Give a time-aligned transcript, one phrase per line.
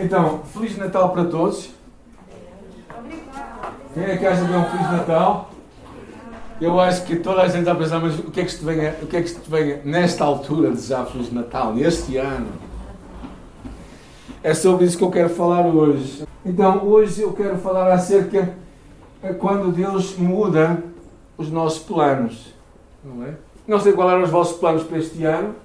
[0.00, 1.70] Então, Feliz Natal para todos.
[3.94, 5.50] Quem é que acha que é um Feliz Natal?
[6.60, 8.64] Eu acho que toda a gente está a pensar, mas o que é que te
[8.64, 12.46] venha, o que é que te venha nesta altura desejar Feliz Natal, neste ano?
[14.40, 16.22] É sobre isso que eu quero falar hoje.
[16.46, 18.54] Então, hoje eu quero falar acerca
[19.20, 20.80] de quando Deus muda
[21.36, 22.54] os nossos planos.
[23.04, 23.34] Não é?
[23.66, 25.56] Não sei qual eram os vossos planos para este ano.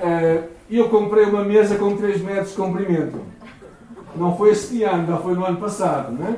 [0.00, 3.20] Uh, eu comprei uma mesa com 3 metros de comprimento.
[4.16, 6.36] Não foi este ano, já foi no ano passado, não é?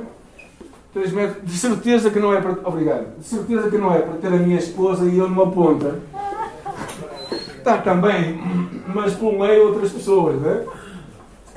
[0.93, 1.45] 3 metros.
[1.45, 2.57] De certeza que não é para.
[2.67, 3.17] Obrigado.
[3.17, 5.99] De certeza que não é para ter a minha esposa e eu numa ponta.
[7.57, 8.39] Está também,
[8.93, 10.65] mas pelo meio outras pessoas, não é?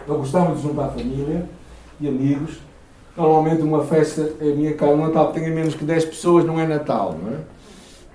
[0.08, 1.48] Eu gostava de juntar família
[2.00, 2.58] e amigos.
[3.16, 6.58] Normalmente uma festa é a minha casa, um Natal tenha menos que 10 pessoas não
[6.58, 7.40] é Natal, não é?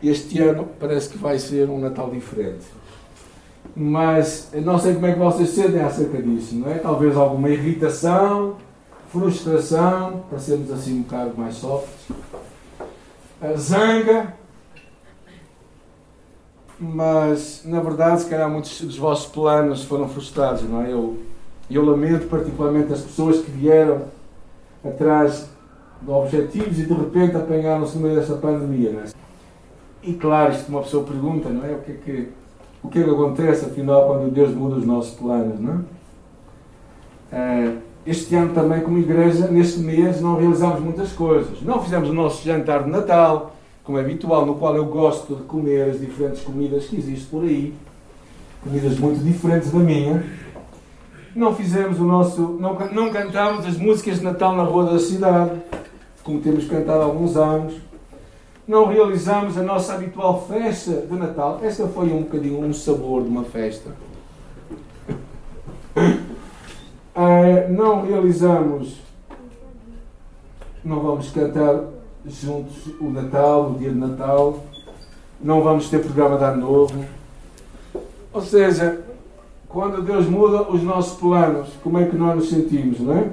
[0.03, 2.65] Este ano parece que vai ser um Natal diferente
[3.75, 6.75] mas não sei como é que vocês sentem acerca disso, não é?
[6.75, 8.55] Talvez alguma irritação,
[9.11, 12.07] frustração, para sermos assim um bocado mais softs,
[13.57, 14.33] zanga,
[16.79, 20.91] mas na verdade, se calhar muitos dos vossos planos foram frustrados, não é?
[20.91, 21.17] Eu,
[21.69, 24.03] eu lamento particularmente as pessoas que vieram
[24.85, 25.49] atrás
[26.01, 29.05] de objetivos e de repente apanharam-se no meio desta pandemia, não é?
[30.03, 31.71] E claro, isto uma pessoa pergunta, não é?
[31.73, 32.29] O que é que
[32.85, 35.77] o que é que acontece, afinal, quando Deus muda os nossos planos, não é?
[37.31, 37.73] Eh,
[38.05, 41.61] este ano também, como igreja, neste mês, não realizamos muitas coisas.
[41.63, 45.43] Não fizemos o nosso jantar de Natal, como é habitual, no qual eu gosto de
[45.43, 47.73] comer as diferentes comidas que existem por aí.
[48.63, 50.23] Comidas muito diferentes da minha.
[51.35, 52.41] Não fizemos o nosso.
[52.59, 55.59] Não, não cantámos as músicas de Natal na rua da cidade,
[56.23, 57.73] como temos cantado há alguns anos
[58.67, 61.59] não realizamos a nossa habitual festa de Natal.
[61.61, 63.91] Esta foi um bocadinho um sabor de uma festa.
[65.95, 68.97] Uh, não realizamos,
[70.83, 71.83] não vamos cantar
[72.25, 74.63] juntos o Natal, o dia de Natal,
[75.39, 77.05] não vamos ter programa de ano novo.
[78.33, 79.01] Ou seja,
[79.69, 83.29] quando Deus muda os nossos planos, como é que nós nos sentimos, não é?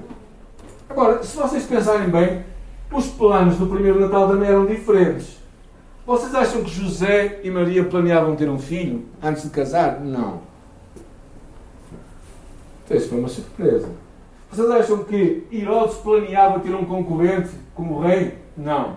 [0.89, 2.45] Agora, se vocês pensarem bem,
[2.93, 5.39] os planos do primeiro Natal também eram diferentes.
[6.07, 10.01] Vocês acham que José e Maria planeavam ter um filho antes de casar?
[10.01, 10.41] Não.
[12.85, 13.89] Então, isso foi uma surpresa.
[14.51, 18.37] Vocês acham que Herodes planeava ter um concorrente como rei?
[18.57, 18.97] Não.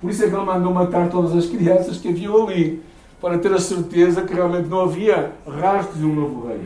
[0.00, 2.82] Por isso é que ele mandou matar todas as crianças que havia ali,
[3.20, 6.60] para ter a certeza que realmente não havia rastros de um novo rei.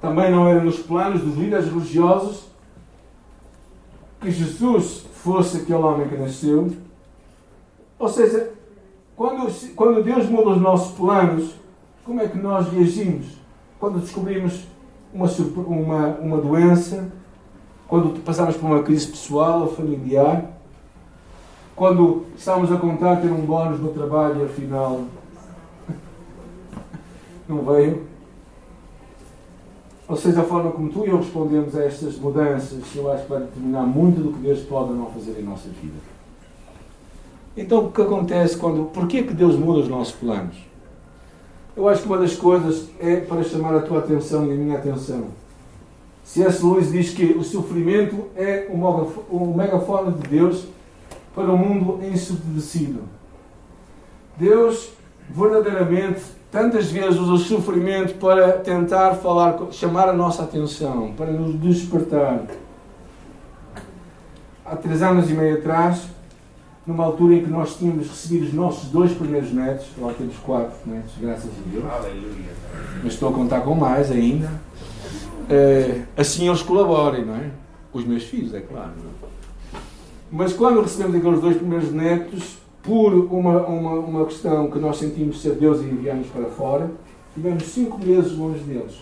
[0.00, 2.44] Também não era nos planos dos líderes religiosos
[4.20, 6.70] que Jesus fosse aquele homem que nasceu.
[7.98, 8.52] Ou seja,
[9.16, 11.54] quando, quando Deus muda os nossos planos,
[12.04, 13.26] como é que nós reagimos?
[13.80, 14.66] Quando descobrimos
[15.12, 15.28] uma,
[15.66, 17.10] uma, uma doença,
[17.88, 20.44] quando passamos por uma crise pessoal ou familiar,
[21.74, 25.04] quando estamos a contar ter um bónus no trabalho e afinal
[27.48, 28.15] não veio.
[30.08, 33.30] Ou seja, a forma como tu e eu respondemos a estas mudanças, eu acho que
[33.30, 35.96] vai determinar muito do que Deus pode ou não fazer em nossa vida.
[37.56, 38.84] Então, o que acontece quando.
[38.90, 40.56] Porquê que Deus muda os nossos planos?
[41.76, 44.78] Eu acho que uma das coisas é para chamar a tua atenção e a minha
[44.78, 45.24] atenção.
[46.24, 46.64] C.S.
[46.64, 50.66] Lewis diz que o sofrimento é o megafone de Deus
[51.34, 53.00] para o mundo ensurdecido.
[54.36, 54.90] Deus
[55.28, 56.22] verdadeiramente
[56.56, 62.46] tantas vezes usa o sofrimento para tentar falar, chamar a nossa atenção, para nos despertar.
[64.64, 66.06] Há três anos e meio atrás,
[66.86, 70.78] numa altura em que nós tínhamos recebido os nossos dois primeiros netos, agora temos quatro
[70.86, 71.84] netos, graças a Deus.
[71.84, 72.50] Aleluia.
[73.04, 74.50] Mas estou a contar com mais ainda.
[75.50, 77.50] É, assim eles colaborem, não é?
[77.92, 78.92] Os meus filhos, é claro.
[79.74, 79.78] É?
[80.32, 82.56] Mas quando recebemos aqueles dois primeiros netos,
[82.86, 86.88] por uma, uma, uma questão que nós sentimos ser Deus e enviamos para fora,
[87.34, 88.94] tivemos cinco meses longe deles.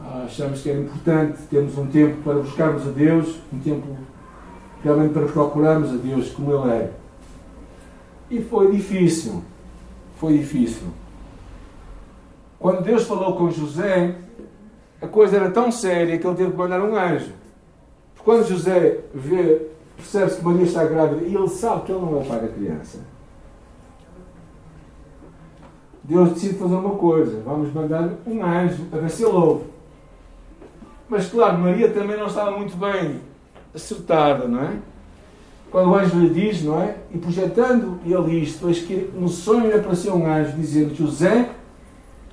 [0.00, 3.86] Ah, achamos que era importante termos um tempo para buscarmos a Deus, um tempo
[4.82, 6.90] realmente para procurarmos a Deus como Ele é.
[8.30, 9.42] E foi difícil.
[10.18, 10.88] Foi difícil.
[12.58, 14.16] Quando Deus falou com José,
[15.00, 17.32] a coisa era tão séria que ele teve que mandar um anjo.
[18.24, 22.24] Quando José vê percebe-se que Maria está grávida e ele sabe que ele não é
[22.24, 22.98] pai da criança.
[26.04, 29.64] Deus decide fazer uma coisa: vamos mandar um anjo a ver se ele ouve.
[31.08, 33.20] Mas claro, Maria também não estava muito bem
[33.74, 34.72] acertada, não é?
[35.70, 36.96] Quando o anjo lhe diz, não é?
[37.12, 41.50] E projetando ele isto, pois que no sonho lhe apareceu um anjo dizendo: José,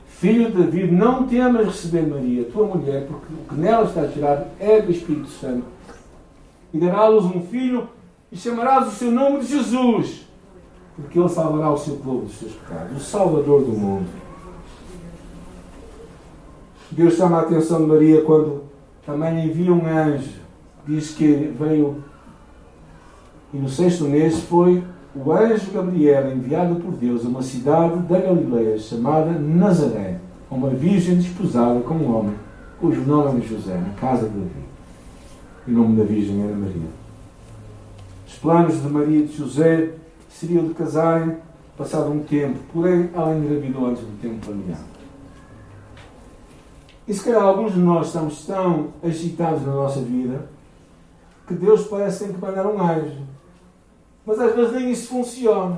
[0.07, 4.45] Filho de David, não temas receber Maria, tua mulher, porque o que nela está gerado
[4.59, 5.65] é do Espírito Santo.
[6.73, 7.87] E dará-lhes um filho
[8.31, 10.25] e chamarás o seu nome de Jesus,
[10.95, 14.09] porque ele salvará o seu povo dos seus pecados, o Salvador do mundo.
[16.91, 18.63] Deus chama a atenção de Maria quando
[19.05, 20.41] também envia um anjo.
[20.87, 22.03] Diz que veio
[23.53, 24.83] e no sexto mês foi
[25.15, 30.19] o anjo Gabriel enviado por Deus a uma cidade da Galileia chamada Nazaré,
[30.49, 32.35] a uma virgem desposada com um homem
[32.79, 34.72] cujo nome era José, na casa de Davi.
[35.65, 36.89] O nome da virgem era Maria.
[38.27, 39.93] Os planos de Maria e de José
[40.29, 41.37] seriam de casarem
[41.77, 44.93] passado um tempo, porém ela engravidou antes do tempo planeado.
[47.07, 50.47] E se calhar alguns de nós estamos tão agitados na nossa vida
[51.47, 53.21] que Deus parece que tem que mandar um anjo.
[54.25, 55.77] Mas às vezes nem isso funciona.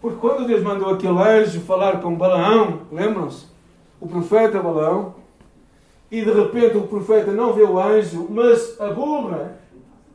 [0.00, 3.46] Porque quando Deus mandou aquele anjo falar com Balaão, lembram-se?
[4.00, 5.14] O profeta Balaão,
[6.12, 9.56] e de repente o profeta não vê o anjo, mas a burra,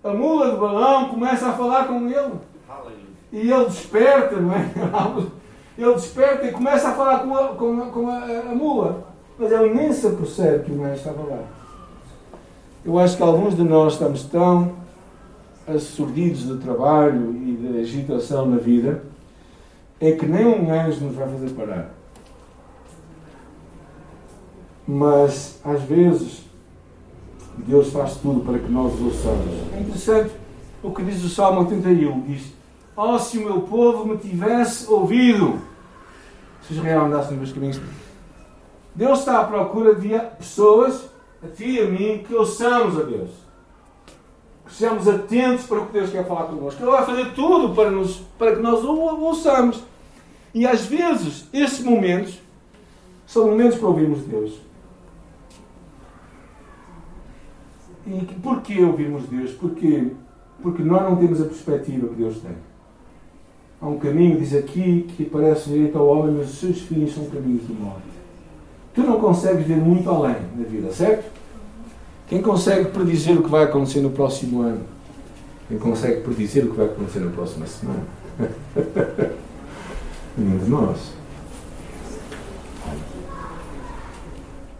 [0.03, 2.35] a mula de Balaão, começa a falar com ele.
[3.33, 4.69] E ele desperta, não é?
[5.77, 9.05] Ele desperta e começa a falar com a, com a, com a, a mula.
[9.38, 11.44] Mas ele nem se percebe que o anjo estava lá.
[12.83, 14.71] Eu acho que alguns de nós estamos tão
[15.67, 19.03] assurdidos de trabalho e de agitação na vida,
[20.00, 21.96] é que nem um anjo nos vai fazer parar.
[24.88, 26.44] Mas, às vezes,
[27.57, 29.45] Deus faz tudo para que nós ouçamos.
[29.74, 30.31] É interessante
[30.81, 32.22] o que diz o Salmo 81.
[32.22, 32.54] Diz,
[32.95, 35.60] oh, se o meu povo me tivesse ouvido,
[36.62, 37.81] se Israel andasse nos meus caminhos.
[38.95, 41.10] Deus está à procura de pessoas,
[41.44, 43.30] a ti e a mim, que ouçamos a Deus.
[44.66, 46.81] Que sejamos atentos para o que Deus quer falar connosco.
[46.81, 49.84] Ele vai fazer tudo para, nos, para que nós o ouçamos.
[50.54, 52.39] E às vezes, esses momentos
[53.25, 54.66] são momentos para ouvirmos Deus.
[58.07, 59.51] E porquê ouvirmos Deus?
[59.51, 60.07] Porque,
[60.62, 62.56] porque nós não temos a perspectiva que Deus tem.
[63.81, 67.25] Há um caminho, diz aqui, que parece direito ao homem, mas os seus filhos são
[67.25, 68.07] caminhos de morte.
[68.95, 71.30] Tu não consegues ver muito além na vida, certo?
[72.27, 74.81] Quem consegue predizer o que vai acontecer no próximo ano?
[75.68, 78.03] Quem consegue predizer o que vai acontecer na próxima semana?
[80.38, 81.16] Nenhum de nós.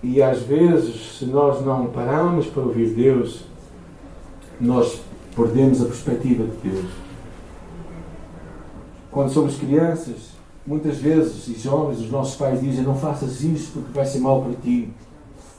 [0.02, 3.46] E às vezes, se nós não paramos para ouvir Deus,
[4.62, 5.02] nós
[5.36, 6.92] perdemos a perspectiva de Deus.
[9.12, 10.34] Quando somos crianças,
[10.66, 14.44] muitas vezes, e jovens, os nossos pais dizem: Não faças isso porque vai ser mal
[14.44, 14.90] para ti.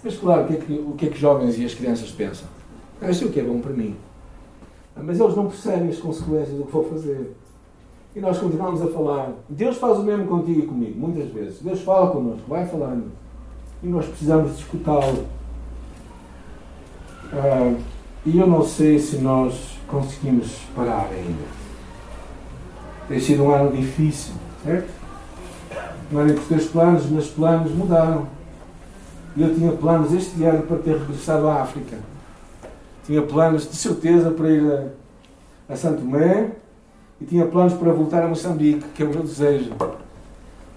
[0.05, 2.11] Mas, claro, o que é que, o que, é que os jovens e as crianças
[2.11, 2.47] pensam?
[3.03, 3.97] Eu sei o que é bom para mim.
[4.97, 7.35] Mas eles não percebem as consequências do que vou fazer.
[8.15, 9.33] E nós continuamos a falar.
[9.49, 11.61] Deus faz o mesmo contigo e comigo, muitas vezes.
[11.61, 13.11] Deus fala connosco, vai falando
[13.83, 15.27] e nós precisamos de escutá-lo.
[17.33, 17.75] Ah,
[18.25, 21.59] e eu não sei se nós conseguimos parar ainda.
[23.09, 24.35] Tem sido um ano difícil,
[24.65, 24.91] certo?
[26.11, 28.27] Não eram os planos, os meus planos mudaram.
[29.37, 31.99] Eu tinha planos este ano para ter regressado à África.
[33.07, 36.51] Tinha planos de certeza para ir a, a Santo Tomé
[37.21, 39.73] e tinha planos para voltar a Moçambique, que é o meu desejo.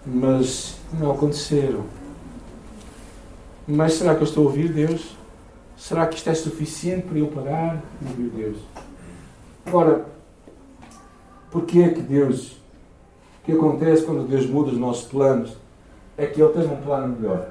[0.06, 2.01] Mas não aconteceram.
[3.74, 5.16] Mas será que eu estou a ouvir Deus?
[5.78, 8.58] Será que isto é suficiente para eu parar e ouvir Deus?
[9.66, 10.06] Agora,
[11.50, 15.56] porquê é que Deus, o que acontece quando Deus muda os nossos planos,
[16.18, 17.48] é que Ele tem um plano melhor.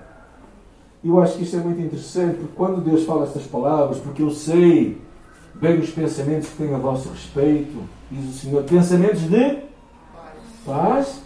[1.03, 4.31] Eu acho que isto é muito interessante, porque quando Deus fala estas palavras, porque eu
[4.31, 5.00] sei
[5.55, 9.59] bem os pensamentos que tenho a vosso respeito, diz o Senhor, pensamentos de
[10.67, 11.23] paz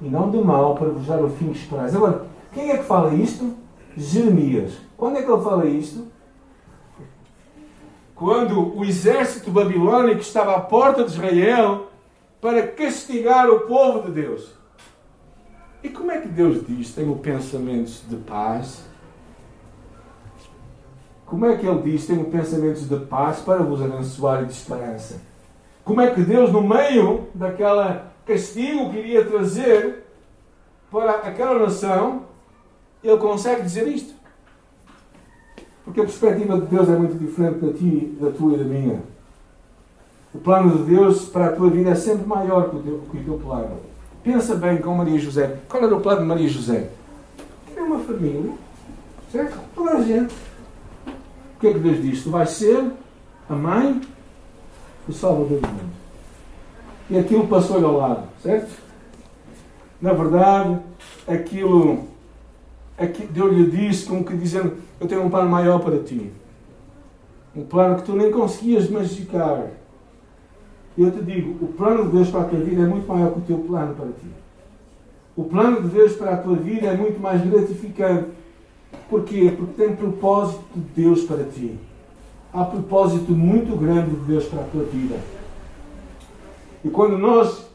[0.00, 1.92] e não de mal, para vos dar o fim que esperais.
[1.92, 3.65] Agora, quem é que fala isto?
[3.96, 4.74] Jeremias.
[4.96, 6.06] Quando é que ele fala isto?
[8.14, 11.88] Quando o exército babilônico estava à porta de Israel
[12.40, 14.54] para castigar o povo de Deus.
[15.82, 18.84] E como é que Deus diz: tenho pensamentos de paz?
[21.26, 25.20] Como é que Ele diz: tenho pensamentos de paz para vos abençoar e de esperança?
[25.84, 30.04] Como é que Deus, no meio daquela castigo que iria trazer
[30.90, 32.24] para aquela nação,
[33.02, 34.14] ele consegue dizer isto.
[35.84, 39.02] Porque a perspectiva de Deus é muito diferente da, ti, da tua e da minha.
[40.34, 43.18] O plano de Deus para a tua vida é sempre maior que o teu, que
[43.18, 43.78] o teu plano.
[44.22, 45.60] Pensa bem com Maria José.
[45.68, 46.90] Qual era o plano de Maria José?
[47.72, 48.52] Ter uma família.
[49.30, 49.58] Certo?
[49.74, 50.34] Toda a gente.
[50.34, 52.24] O que é que Deus diz?
[52.24, 52.90] Tu vais ser
[53.48, 54.00] a mãe
[55.06, 55.96] do Salvador do mundo.
[57.08, 58.24] E aquilo passou-lhe ao lado.
[58.42, 58.70] Certo?
[60.02, 60.80] Na verdade,
[61.26, 62.08] aquilo
[63.04, 66.32] que Deus lhe disse, como que dizendo: Eu tenho um plano maior para ti.
[67.54, 69.66] Um plano que tu nem conseguias magicar.
[70.96, 73.38] Eu te digo: o plano de Deus para a tua vida é muito maior que
[73.38, 74.28] o teu plano para ti.
[75.36, 78.30] O plano de Deus para a tua vida é muito mais gratificante.
[79.10, 79.52] Porquê?
[79.56, 81.78] Porque tem propósito de Deus para ti.
[82.52, 85.16] Há propósito muito grande de Deus para a tua vida.
[86.82, 87.66] E quando nós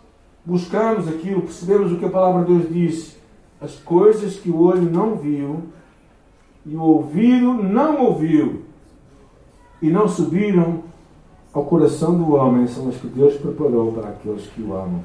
[0.43, 3.17] buscamos aquilo, percebemos o que a palavra de Deus diz,
[3.61, 5.63] as coisas que o olho não viu
[6.65, 8.63] e o ouvido não ouviu
[9.81, 10.83] e não subiram
[11.53, 15.03] ao coração do homem são as que Deus preparou para aqueles que o amam.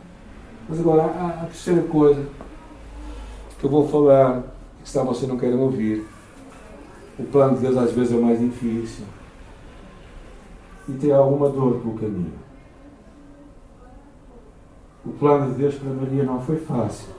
[0.68, 2.26] Mas agora, a, terceira coisa
[3.58, 4.42] que eu vou falar,
[4.82, 6.06] que se vocês não querem ouvir,
[7.18, 9.04] o plano de Deus às vezes é mais difícil
[10.88, 12.46] e tem alguma dor pelo caminho.
[15.04, 17.15] O plano de Deus para Maria não foi fácil.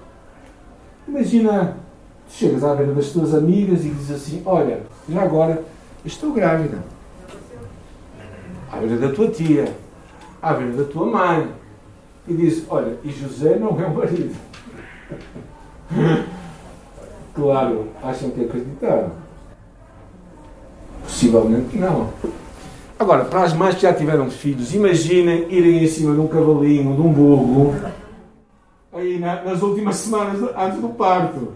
[1.08, 1.78] Imagina,
[2.30, 5.64] chegas à beira das tuas amigas e dizes assim: Olha, já agora
[6.04, 6.80] estou grávida.
[8.72, 9.74] À beira da tua tia,
[10.42, 11.50] à beira da tua mãe.
[12.28, 14.36] E diz: Olha, e José não é o marido.
[17.34, 19.12] claro, acham que acreditaram.
[21.04, 22.10] Possivelmente não.
[23.00, 26.96] Agora, para as mães que já tiveram filhos, imaginem irem em cima de um cavalinho,
[26.96, 27.76] de um burro,
[28.98, 31.54] aí nas últimas semanas antes do parto.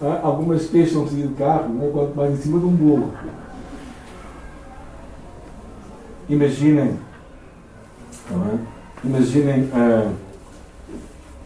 [0.00, 3.12] Ah, algumas queixam-se de carro, né, quanto mais em cima de um burro.
[6.28, 6.96] Imaginem,
[8.30, 8.58] é?
[9.04, 10.14] imaginem uh,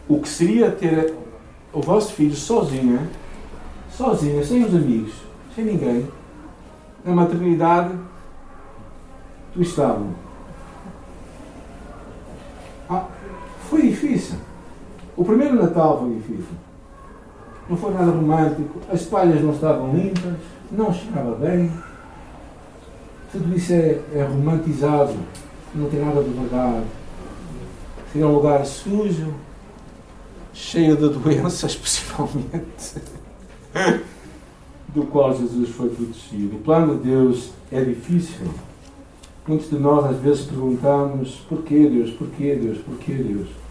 [0.06, 1.14] o que seria ter
[1.72, 3.08] o vosso filho sozinho,
[3.90, 5.14] sozinho, sem os amigos,
[5.56, 6.06] sem ninguém,
[7.04, 7.94] na maternidade
[9.54, 10.14] do estábulo.
[12.88, 13.06] Ah,
[13.68, 14.36] foi difícil.
[15.16, 16.54] O primeiro Natal foi difícil.
[17.68, 18.80] Não foi nada romântico.
[18.92, 20.34] As palhas não estavam limpas,
[20.70, 21.70] não cheirava bem.
[23.30, 25.14] Tudo isso é, é romantizado.
[25.74, 26.84] Não tem nada de verdade.
[28.12, 29.34] Seria um lugar sujo,
[30.52, 33.02] cheio de doenças, possivelmente,
[34.88, 36.56] do qual Jesus foi protegido.
[36.56, 38.46] O plano de Deus é difícil.
[39.46, 42.10] Muitos de nós às vezes perguntamos: porquê Deus?
[42.10, 42.78] Porquê Deus?
[42.78, 43.63] Porquê Deus?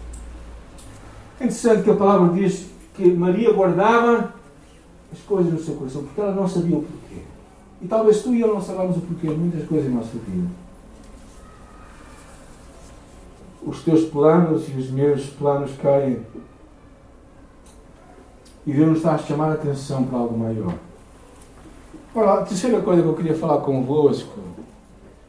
[1.40, 4.32] É interessante que a palavra diz que Maria guardava
[5.12, 7.22] as coisas no seu coração, porque ela não sabia o porquê.
[7.82, 10.48] E talvez tu e eu não saibamos o porquê de muitas coisas em nossa vida.
[13.66, 16.20] Os teus planos e os meus planos caem.
[18.66, 20.74] E Deus nos está a chamar a atenção para algo maior.
[22.14, 24.38] Ora, a terceira coisa que eu queria falar convosco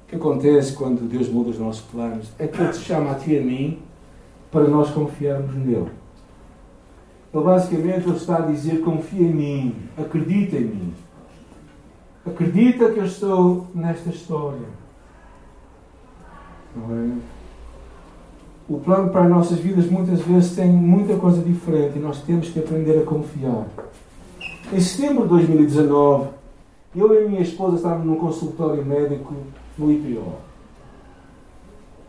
[0.08, 3.32] que acontece quando Deus muda os nossos planos é que Ele te chama a ti
[3.32, 3.80] e a mim
[4.52, 5.90] para nós confiarmos nele.
[7.34, 10.94] Ele basicamente ele está a dizer: confia em mim, acredita em mim.
[12.26, 14.68] Acredita que eu estou nesta história.
[16.76, 17.18] Não é?
[18.68, 22.50] O plano para as nossas vidas muitas vezes tem muita coisa diferente e nós temos
[22.50, 23.68] que aprender a confiar.
[24.74, 26.30] Em setembro de 2019,
[26.96, 29.36] eu e a minha esposa estávamos num consultório médico
[29.78, 30.24] no IPO.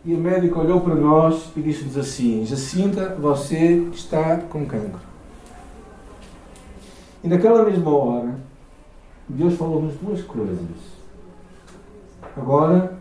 [0.06, 5.00] E a médica olhou para nós e disse-nos assim: Jacinta, você está com cancro.
[7.24, 8.38] E naquela mesma hora,
[9.28, 10.60] Deus falou-nos duas coisas.
[12.36, 12.96] Agora,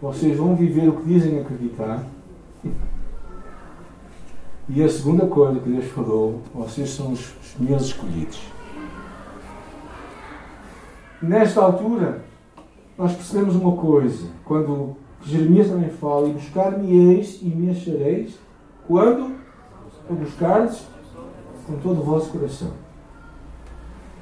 [0.00, 2.04] vocês vão viver o que dizem acreditar.
[4.68, 8.40] E a segunda coisa que Deus falou: vocês são os meus escolhidos.
[11.20, 12.22] Nesta altura,
[12.96, 18.38] nós percebemos uma coisa, quando Jeremias também fala, e buscar-me-eis e me achareis,
[18.86, 19.36] quando
[20.08, 20.86] o buscardes
[21.66, 22.72] com todo o vosso coração.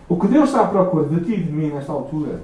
[0.08, 2.42] O que Deus está à procura de ti e de mim nesta altura,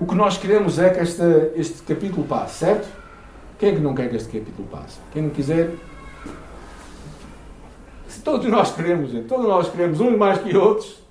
[0.00, 1.22] o que nós queremos é que este,
[1.54, 2.88] este capítulo passe, certo?
[3.58, 4.98] Quem é que não quer que este capítulo passe?
[5.12, 5.76] Quem não quiser.
[8.08, 11.02] Se todos nós queremos, todos nós queremos, uns mais que outros,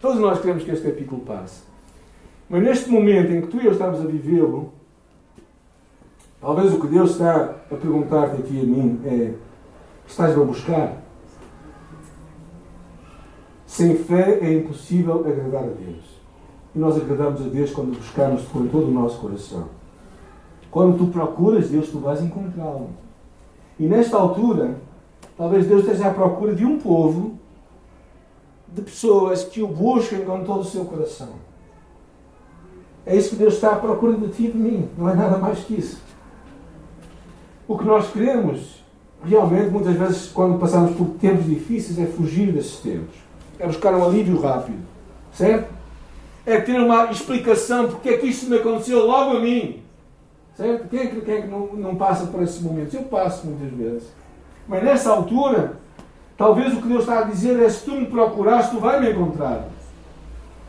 [0.00, 1.62] todos nós queremos que este capítulo passe.
[2.48, 4.72] Mas neste momento em que tu e eu estamos a vivê-lo,
[6.40, 9.34] talvez o que Deus está a perguntar-te aqui a mim é:
[10.06, 10.96] estás a buscar?
[13.66, 16.18] Sem fé é impossível agradar a Deus.
[16.74, 19.68] E nós agradamos a Deus quando buscamos com todo o nosso coração.
[20.70, 22.90] Quando tu procuras Deus, tu vais encontrá-lo.
[23.78, 24.76] E nesta altura,
[25.36, 27.38] talvez Deus esteja à procura de um povo,
[28.66, 31.28] de pessoas que o busquem com todo o seu coração.
[33.06, 34.88] É isso que Deus está à procura de ti e de mim.
[34.98, 36.02] Não é nada mais que isso.
[37.68, 38.82] O que nós queremos,
[39.22, 43.14] realmente, muitas vezes, quando passamos por tempos difíceis, é fugir desses tempos.
[43.58, 44.78] É buscar um alívio rápido.
[45.34, 45.70] Certo?
[46.46, 49.82] É ter uma explicação porque é que isto me aconteceu logo a mim.
[50.56, 50.88] Certo?
[50.88, 52.94] Quem é que, quem é que não, não passa por esses momentos?
[52.94, 54.08] Eu passo muitas vezes.
[54.66, 55.74] Mas nessa altura,
[56.38, 59.10] talvez o que Deus está a dizer é: se tu me procurares, tu vais me
[59.10, 59.68] encontrar.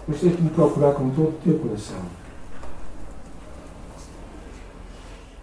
[0.05, 2.18] Mas tens que me procurar com todo o teu coração.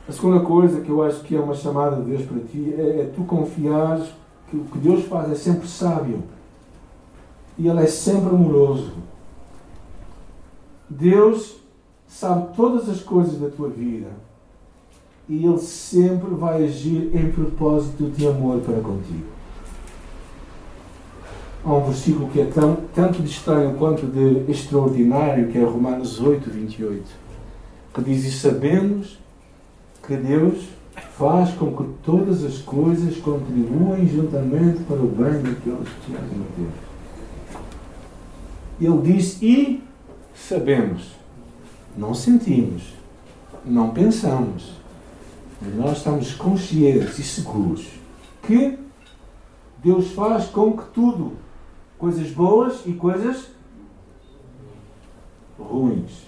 [0.09, 3.01] A segunda coisa que eu acho que é uma chamada de Deus para ti é,
[3.01, 4.07] é tu confiares
[4.49, 6.23] que o que Deus faz é sempre sábio
[7.59, 8.93] e Ele é sempre amoroso.
[10.89, 11.57] Deus
[12.07, 14.11] sabe todas as coisas da tua vida
[15.29, 19.35] e Ele sempre vai agir em propósito de amor para contigo.
[21.65, 26.21] Há um versículo que é tão, tanto de estranho quanto de extraordinário, que é Romanos
[26.21, 27.05] 8, 28,
[27.93, 29.19] que diz: E sabemos
[30.07, 30.69] que Deus
[31.19, 36.57] faz com que todas as coisas contribuem juntamente para o bem daqueles que amam a
[36.57, 36.87] Deus.
[38.81, 39.83] Ele diz: E
[40.35, 41.13] sabemos,
[41.97, 42.95] não sentimos,
[43.65, 44.73] não pensamos,
[45.61, 47.89] mas nós estamos conscientes e seguros
[48.43, 48.79] que
[49.83, 51.33] Deus faz com que tudo,
[51.99, 53.51] coisas boas e coisas
[55.59, 56.27] ruins,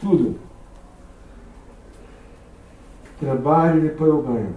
[0.00, 0.45] tudo,
[3.18, 4.48] trabalhe para o bem.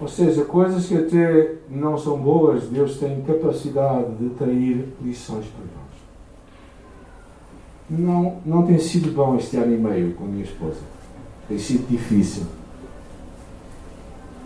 [0.00, 5.64] Ou seja, coisas que até não são boas, Deus tem capacidade de trair lições para
[5.64, 5.84] nós.
[7.88, 10.80] Não, não tem sido bom este ano e meio com a minha esposa.
[11.48, 12.44] Tem sido difícil.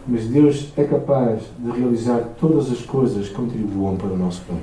[0.07, 4.61] Mas Deus é capaz de realizar todas as coisas que contribuam para o nosso bem.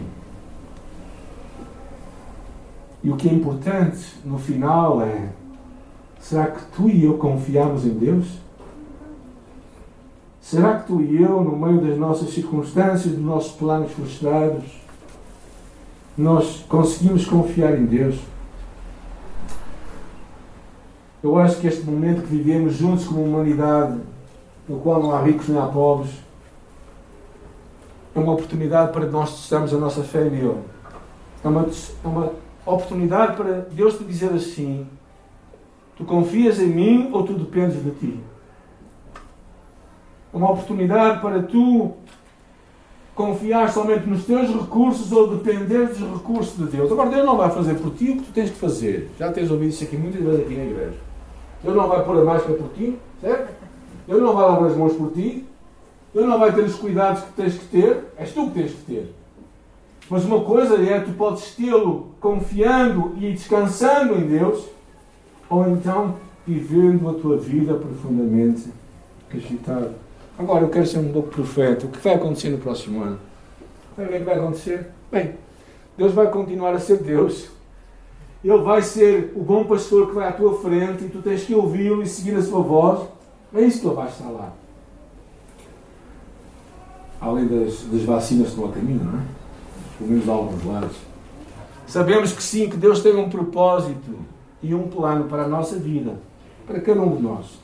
[3.04, 5.30] E o que é importante no final é
[6.28, 8.26] Será que tu e eu confiamos em Deus?
[10.42, 14.64] Será que tu e eu, no meio das nossas circunstâncias, dos nossos planos frustrados,
[16.18, 18.20] nós conseguimos confiar em Deus?
[21.22, 24.00] Eu acho que este momento que vivemos juntos como humanidade,
[24.68, 26.10] no qual não há ricos nem há pobres,
[28.16, 30.58] é uma oportunidade para nós testarmos a nossa fé nele.
[31.44, 32.32] É uma, é uma
[32.66, 34.88] oportunidade para Deus te dizer assim:
[35.96, 38.20] Tu confias em mim ou tu dependes de ti?
[40.34, 41.94] Uma oportunidade para tu
[43.16, 46.92] confiar somente nos teus recursos ou depender dos recursos de Deus.
[46.92, 49.10] Agora, Deus não vai fazer por ti o que tu tens que fazer.
[49.18, 50.98] Já tens ouvido isso aqui muitas vezes aqui na igreja.
[51.64, 53.54] Deus não vai pôr a máscara por ti, certo?
[54.06, 55.46] Deus não vai lavar as mãos por ti.
[56.14, 58.04] Deus não vai ter os cuidados que tens que ter.
[58.18, 59.16] És tu que tens que ter.
[60.10, 64.75] Mas uma coisa é, tu podes tê-lo confiando e descansando em Deus
[65.50, 68.70] ou então vivendo a tua vida profundamente
[69.34, 69.94] agitada.
[70.38, 71.86] Agora eu quero ser um pouco profeta.
[71.86, 73.20] O que vai acontecer no próximo ano?
[73.98, 74.88] O que vai acontecer?
[75.12, 75.36] Bem,
[75.98, 77.48] Deus vai continuar a ser Deus.
[78.44, 81.56] Ele vai ser o bom pastor que vai à tua frente e tu tens que
[81.56, 83.08] ouvi-lo e seguir a sua voz.
[83.54, 84.54] É isso que ele vai estar lá.
[87.20, 89.24] Além das, das vacinas que estão a caminho, não é?
[89.98, 90.98] Pelo menos alguns lados.
[91.88, 94.16] Sabemos que sim, que Deus tem um propósito
[94.66, 96.16] e um plano para a nossa vida,
[96.66, 97.60] para cada um de nós.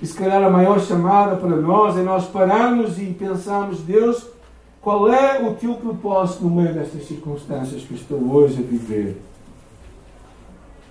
[0.00, 4.26] E se calhar a maior chamada para nós é nós pararmos e pensarmos, Deus,
[4.80, 9.16] qual é o teu propósito no meio destas circunstâncias que estou hoje a viver?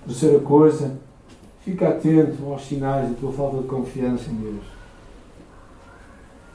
[0.06, 0.98] Terceira coisa,
[1.60, 4.64] fica atento aos sinais da tua falta de confiança em Deus.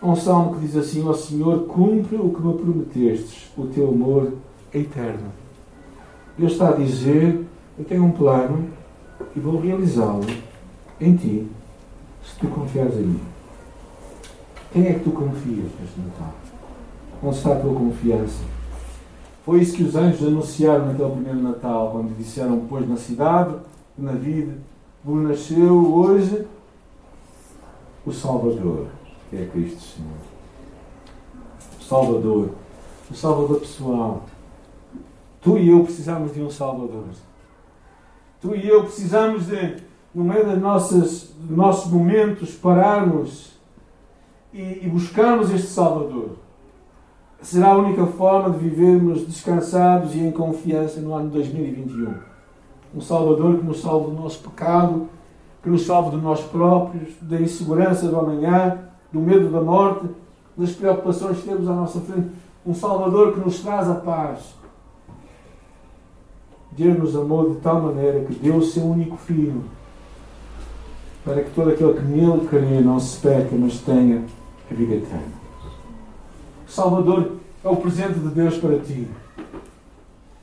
[0.00, 3.88] Há um salmo que diz assim: Ó Senhor, cumpre o que me prometestes, o teu
[3.88, 4.32] amor
[4.72, 5.30] é eterno.
[6.38, 7.44] Deus está a dizer
[7.78, 8.68] eu tenho um plano
[9.34, 10.24] e vou realizá-lo
[11.00, 11.46] em ti,
[12.24, 13.20] se tu confiares em mim.
[14.72, 16.34] Quem é que tu confias neste Natal?
[17.22, 18.42] Onde está a tua confiança?
[19.44, 23.54] Foi isso que os anjos anunciaram naquele primeiro Natal, quando disseram: Pois na cidade,
[23.96, 24.54] na vida,
[25.04, 26.46] vos nasceu hoje
[28.04, 28.86] o Salvador,
[29.30, 30.18] que é Cristo Senhor.
[31.78, 32.50] O Salvador,
[33.10, 34.24] o Salvador pessoal.
[35.40, 37.04] Tu e eu precisamos de um Salvador.
[38.40, 39.76] Tu e eu precisamos de,
[40.14, 43.52] no meio das nossas, dos nossos momentos, pararmos
[44.52, 46.30] e, e buscarmos este Salvador.
[47.40, 52.14] Será a única forma de vivermos descansados e em confiança no ano 2021.
[52.94, 55.08] Um Salvador que nos salve do nosso pecado,
[55.62, 58.78] que nos salve de nós próprios, da insegurança do amanhã,
[59.12, 60.06] do medo da morte,
[60.56, 62.30] das preocupações que temos à nossa frente.
[62.64, 64.54] Um Salvador que nos traz a paz,
[66.76, 69.64] Deus nos amou de tal maneira que deu o seu único filho
[71.24, 74.22] para que todo aquele que nele crê não se peque, mas tenha
[74.70, 75.32] a vida eterna.
[76.68, 77.32] Salvador
[77.64, 79.08] é o presente de Deus para ti.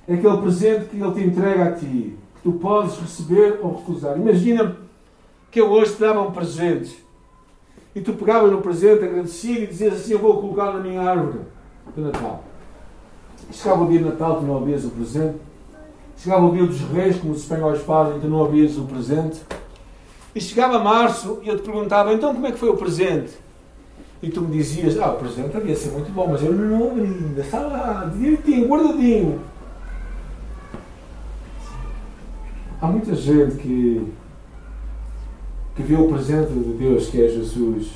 [0.08, 4.18] É aquele presente que Ele te entrega a ti, que tu podes receber ou recusar.
[4.18, 4.76] Imagina
[5.50, 7.02] que eu hoje te dava um presente
[7.96, 11.40] e tu pegavas no presente agradecido e dizias assim: Eu vou colocar na minha árvore
[11.96, 12.44] de Natal.
[13.52, 15.38] Chegava o dia de Natal, tu não havias o presente.
[16.18, 19.42] Chegava o dia dos reis, como os espanhóis fazem, tu não havias o presente.
[20.36, 23.34] E chegava março e eu te perguntava: Então como é que foi o presente?
[24.22, 27.02] E tu me dizias: Ah, o presente havia ser muito bom, mas eu não abri
[27.02, 29.42] ainda, estava lá, direitinho, guardadinho.
[32.82, 34.06] Há muita gente que,
[35.76, 37.92] que vê o presente de Deus, que é Jesus,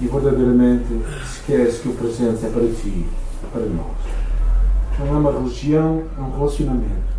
[0.00, 0.86] e verdadeiramente
[1.22, 3.06] esquece que o presente é para ti,
[3.52, 4.09] para nós.
[4.98, 7.10] Não é uma religião, é um relacionamento.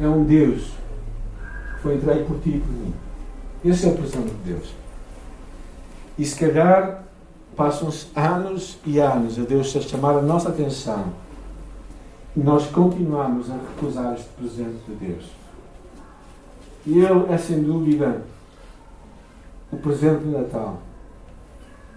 [0.00, 0.72] É um Deus
[1.76, 2.94] que foi entregue por ti e por mim.
[3.64, 4.74] Esse é o presente de Deus.
[6.18, 7.04] E se calhar
[7.56, 11.12] passam-se anos e anos a Deus a chamar a nossa atenção
[12.36, 15.24] e nós continuamos a recusar este presente de Deus.
[16.86, 18.22] E Ele é sem dúvida
[19.72, 20.82] o presente de Natal.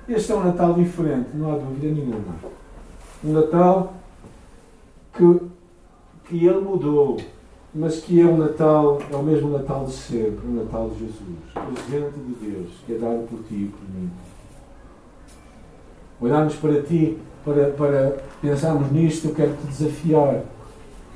[0.07, 2.35] Este é um Natal diferente, não há dúvida nenhuma.
[3.23, 3.93] Um Natal
[5.17, 5.41] que,
[6.25, 7.17] que Ele mudou,
[7.73, 11.37] mas que é um Natal, é o mesmo Natal de sempre, o Natal de Jesus,
[11.55, 14.09] o presente de Deus, que é dado por ti e por mim.
[16.21, 20.43] Olharmos para ti, para, para pensarmos nisto, eu quero te desafiar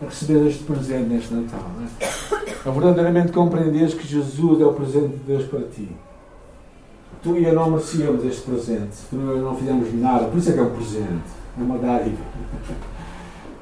[0.01, 1.65] a receber este presente neste Natal.
[1.75, 2.51] Não é?
[2.63, 5.89] A verdadeiramente compreenderes que Jesus é o presente de Deus para ti.
[7.23, 8.97] Tu e eu não merecíamos este presente.
[9.09, 10.25] Tu e eu não fizemos nada.
[10.25, 11.23] Por isso é que é um presente.
[11.59, 12.23] É uma dádiva.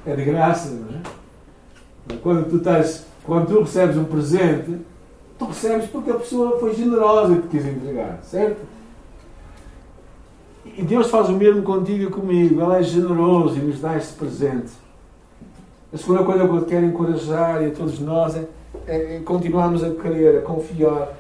[0.10, 2.17] É de graça, não é?
[2.24, 4.80] Quando tu, estás, quando tu recebes um presente,
[5.38, 8.60] tu recebes porque a pessoa foi generosa e te quis entregar, certo?
[10.65, 12.60] E Deus faz o mesmo contigo e comigo.
[12.60, 14.72] Ele é generoso e nos dá este presente.
[15.93, 18.48] A segunda coisa que eu quero encorajar e a todos nós é,
[18.88, 21.13] é, é continuarmos a querer, a confiar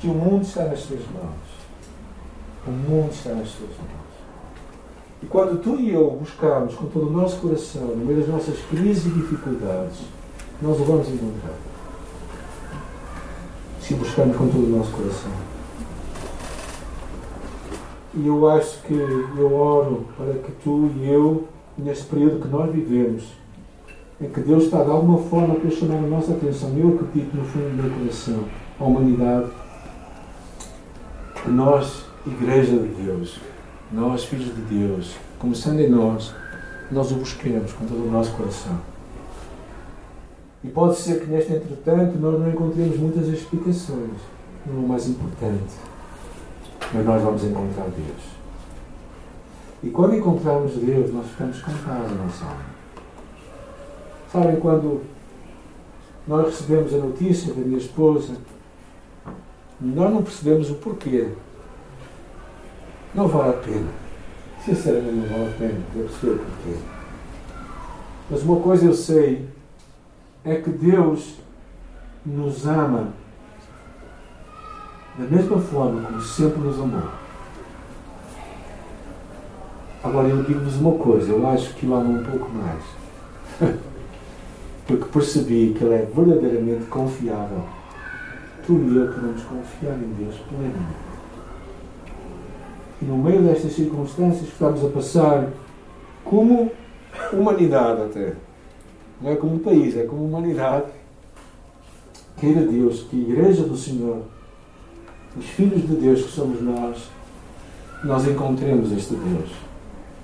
[0.00, 1.50] que o mundo está nas tuas mãos.
[2.66, 4.09] O mundo está nas tuas mãos.
[5.22, 8.58] E quando tu e eu buscarmos com todo o nosso coração, no meio das nossas
[8.70, 9.98] crises e dificuldades,
[10.62, 11.54] nós o vamos encontrar.
[13.82, 15.32] Se buscarmos com todo o nosso coração.
[18.14, 22.72] E eu acho que eu oro para que tu e eu, neste período que nós
[22.72, 23.24] vivemos,
[24.20, 27.44] em que Deus está de alguma forma a chamar a nossa atenção, eu acredito no
[27.44, 28.44] fundo do meu coração,
[28.78, 29.50] a humanidade,
[31.42, 33.40] que nós, Igreja de Deus,
[33.92, 36.32] nós, filhos de Deus, começando em nós,
[36.90, 38.78] nós o busquemos com todo o nosso coração.
[40.62, 44.10] E pode ser que neste entretanto nós não encontremos muitas explicações,
[44.66, 45.74] não é o mais importante,
[46.92, 48.40] mas nós vamos encontrar Deus.
[49.82, 52.80] E quando encontrarmos Deus, nós ficamos com paz na nossa alma.
[54.30, 55.00] Sabem quando
[56.28, 58.34] nós recebemos a notícia da minha esposa,
[59.80, 61.28] nós não percebemos o porquê
[63.14, 63.88] não vale a pena.
[64.64, 65.80] Sinceramente, não vale a pena.
[65.96, 66.78] Eu perceber porquê.
[68.30, 69.48] Mas uma coisa eu sei
[70.44, 71.34] é que Deus
[72.24, 73.12] nos ama
[75.18, 77.10] da mesma forma como sempre nos amou.
[80.02, 82.82] Agora eu digo-vos uma coisa, eu acho que o amo um pouco mais.
[84.86, 87.64] Porque percebi que ele é verdadeiramente confiável.
[88.64, 91.09] Tu e eu podemos confiar em Deus plenamente.
[93.00, 95.48] No meio destas circunstâncias que estamos a passar,
[96.24, 96.70] como
[97.32, 98.34] humanidade até,
[99.20, 100.86] não é como país, é como humanidade,
[102.36, 104.22] queira Deus que a Igreja do Senhor,
[105.36, 107.08] os filhos de Deus que somos nós,
[108.04, 109.50] nós encontremos este Deus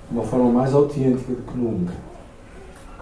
[0.09, 1.93] de uma forma mais autêntica do que nunca.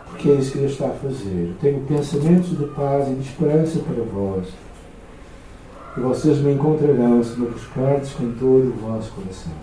[0.09, 1.55] Porque é isso que Deus está a fazer.
[1.61, 4.47] Tenho pensamentos de paz e de esperança para vós.
[5.97, 9.53] E vocês me encontrarão se me buscardes com todo o vosso coração.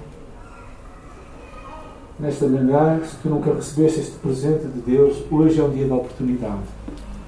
[2.19, 5.93] Nesta manhã, se tu nunca recebeste este presente de Deus, hoje é um dia de
[5.93, 6.63] oportunidade.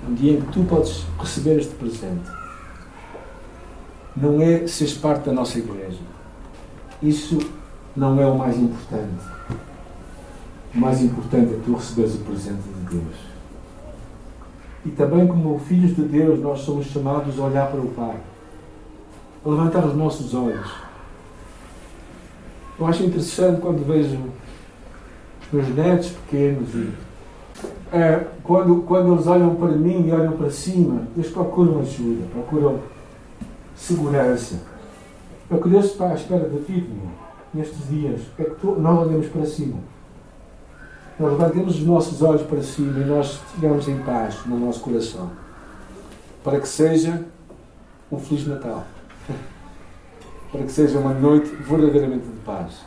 [0.06, 2.30] É um dia em que tu podes receber este presente.
[4.16, 6.00] Não é seres parte da nossa igreja.
[7.02, 7.38] Isso
[7.94, 9.24] não é o mais importante.
[10.74, 13.16] O mais importante é tu receberes o presente de Deus.
[14.86, 18.16] E também, como filhos de Deus, nós somos chamados a olhar para o Pai
[19.44, 20.70] a levantar os nossos olhos.
[22.78, 24.18] Eu acho interessante quando vejo
[25.42, 26.92] os meus netos pequenos e
[27.92, 32.80] é, quando, quando eles olham para mim e olham para cima, eles procuram ajuda, procuram
[33.76, 34.60] segurança.
[35.50, 36.88] É o que Deus está à espera de ti,
[37.52, 38.22] nestes dias.
[38.38, 39.76] É que tu, nós olhamos para cima.
[41.20, 45.30] nós levantemos os nossos olhos para cima e nós estivemos em paz no nosso coração.
[46.42, 47.24] Para que seja
[48.10, 48.84] um Feliz Natal.
[50.54, 52.84] Para que seja uma noite verdadeiramente de paz.